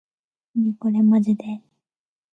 [0.55, 1.61] なにこれまじで